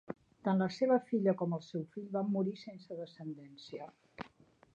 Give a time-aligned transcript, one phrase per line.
[0.45, 3.93] Tant la seva filla com el seu fill van morir sense descendència.